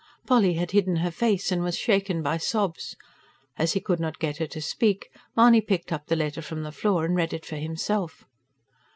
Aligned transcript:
Polly 0.25 0.55
had 0.55 0.71
hidden 0.71 0.95
her 0.95 1.11
face, 1.11 1.51
and 1.51 1.61
was 1.61 1.77
shaken 1.77 2.23
by 2.23 2.37
sobs 2.37 2.95
As 3.55 3.73
he 3.73 3.79
could 3.79 3.99
not 3.99 4.17
get 4.17 4.37
her 4.37 4.47
to 4.47 4.59
speak, 4.59 5.11
Mahony 5.37 5.61
picked 5.61 5.93
up 5.93 6.07
the 6.07 6.15
letter 6.15 6.41
from 6.41 6.63
the 6.63 6.71
floor 6.71 7.05
and 7.05 7.15
read 7.15 7.33
it 7.33 7.45
for 7.45 7.57
himself. 7.57 8.25